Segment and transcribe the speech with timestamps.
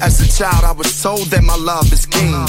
[0.00, 2.46] As a child, I was told that my love is king.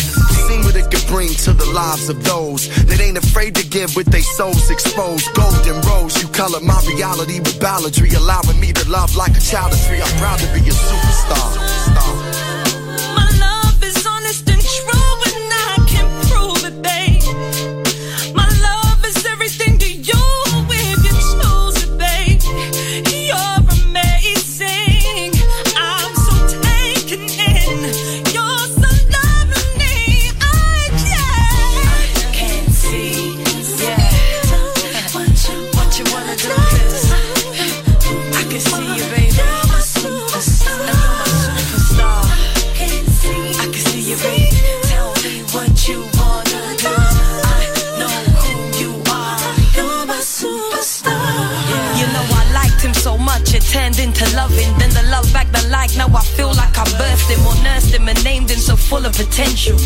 [0.47, 3.95] Seen what it could bring to the lives of those that ain't afraid to give
[3.95, 5.33] with their souls exposed.
[5.33, 9.73] Golden rose, you color my reality with balladry, allowing me to love like a child
[9.73, 10.01] of three.
[10.01, 11.57] I'm proud to be a superstar.
[11.95, 12.28] My
[59.19, 59.77] potential.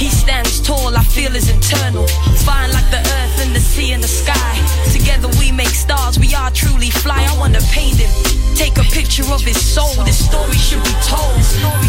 [0.00, 0.96] He stands tall.
[0.96, 2.06] I feel is internal.
[2.48, 4.54] Fine like the earth and the sea and the sky.
[4.92, 6.18] Together we make stars.
[6.18, 7.20] We are truly fly.
[7.28, 8.12] I wanna paint him.
[8.56, 9.92] Take a picture of his soul.
[10.04, 11.87] This story should be told.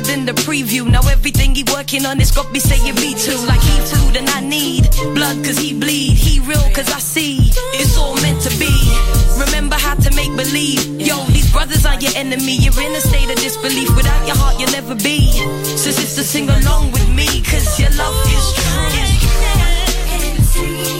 [0.00, 0.86] Better than the preview.
[0.86, 3.36] Now everything he working on, it's got me saying me too.
[3.46, 6.14] Like he too, then I need blood cause he bleed.
[6.16, 7.50] He real cause I see.
[7.74, 8.72] It's all meant to be.
[9.38, 11.00] Remember how to make believe.
[11.00, 12.56] Yo, these brothers are your enemy.
[12.56, 13.94] You're in a state of disbelief.
[13.96, 15.32] Without your heart, you'll never be.
[15.76, 18.60] So sister, sing along with me, cause your love is
[20.60, 20.99] The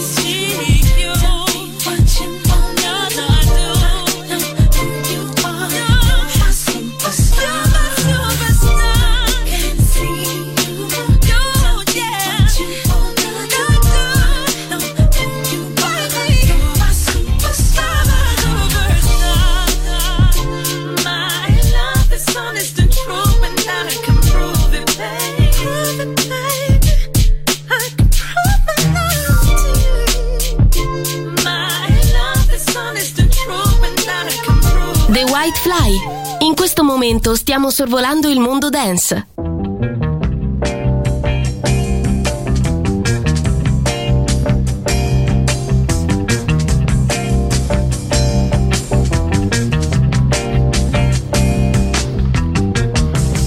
[37.01, 39.27] momento stiamo sorvolando il mondo dance.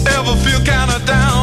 [0.04, 1.43] Ever feel kinda down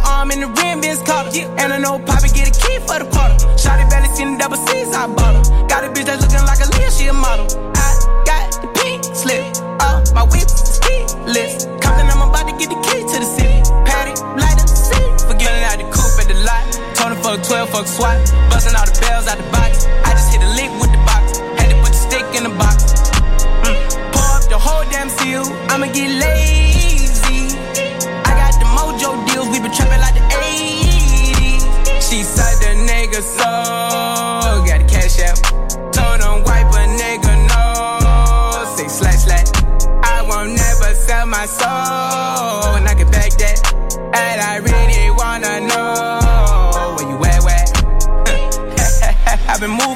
[0.21, 1.33] arm in the rim, Vince Carter.
[1.33, 1.61] Yeah.
[1.61, 3.37] And I know Poppy get a key for the quarter.
[3.57, 5.43] Shotty belly seen the double C's, I bought her.
[5.65, 7.49] Got a bitch that's looking like a Leah, she a model.
[7.73, 7.89] I
[8.29, 9.41] got the pink slip,
[10.13, 11.65] my whip ski list.
[11.81, 13.65] Compton, I'm about to get the key to the city.
[13.89, 15.09] Patty, light up the city.
[15.25, 16.63] Forgetting out the coupe at the lot.
[16.93, 18.17] Tony fuck 12, fuck SWAT.
[18.53, 19.89] Busting all the bells out the box.
[20.05, 21.41] I just hit a lick with the box.
[21.57, 22.93] Had to put the stick in the box.
[23.65, 23.77] Mm.
[24.13, 25.49] Pour up the whole damn seal.
[25.73, 26.60] I'ma get lazy.
[33.21, 34.20] Nigga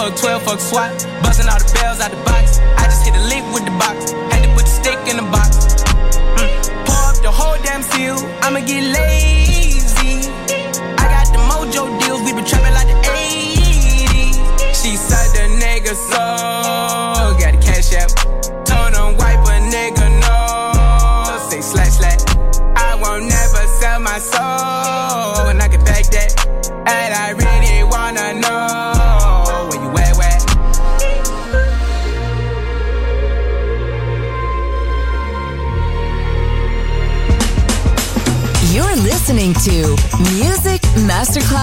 [0.00, 1.06] Fuck 12, fuck SWAT.
[1.22, 2.79] Busting all the bells out the box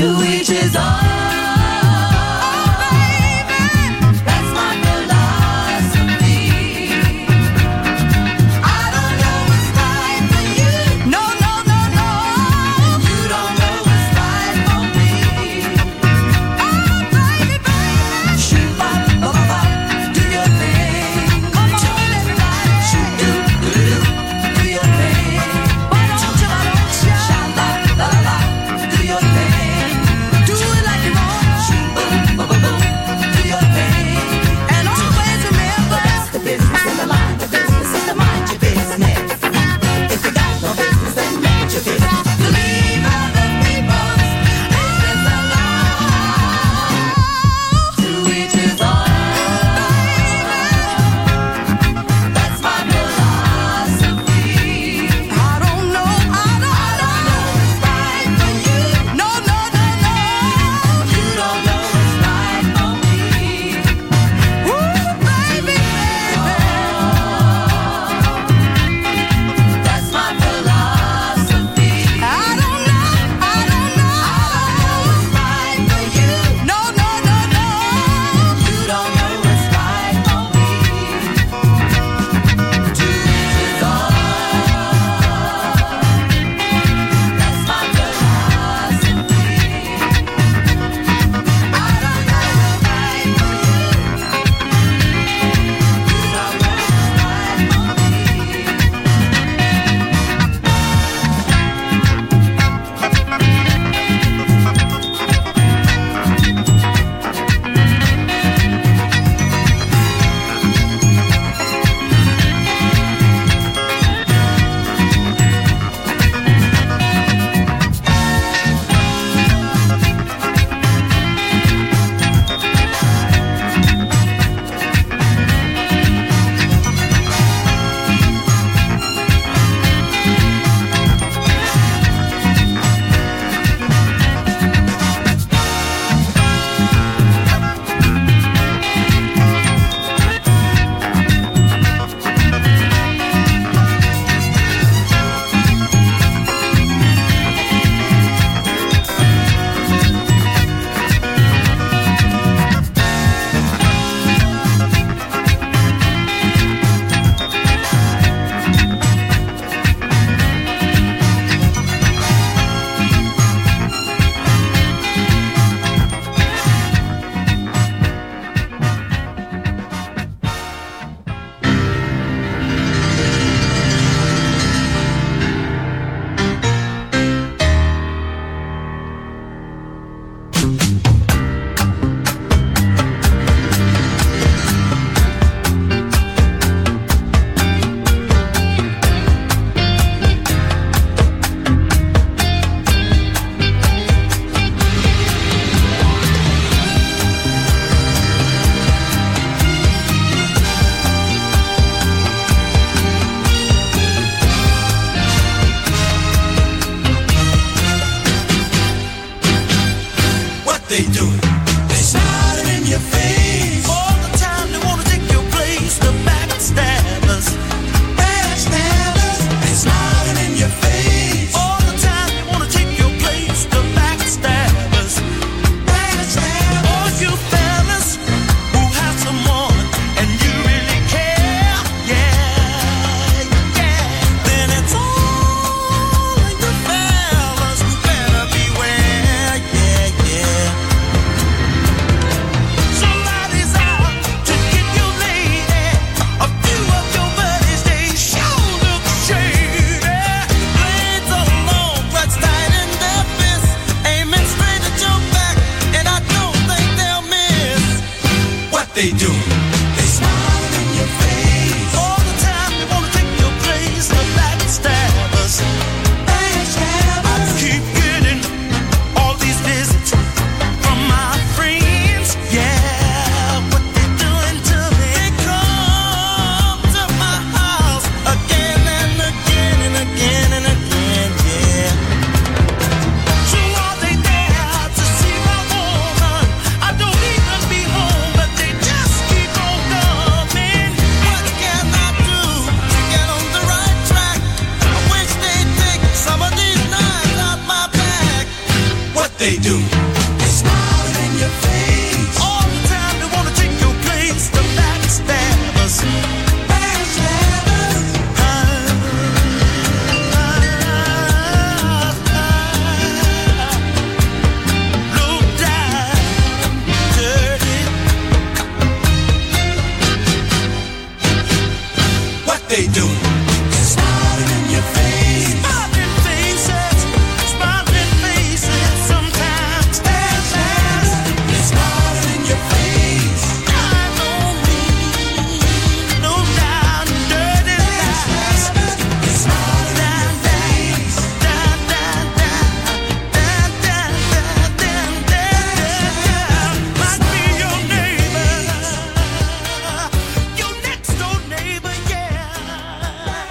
[0.00, 0.29] you